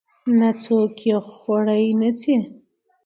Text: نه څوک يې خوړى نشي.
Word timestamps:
نه 0.39 0.49
څوک 0.63 0.95
يې 1.07 1.17
خوړى 1.29 1.83
نشي. 2.01 2.35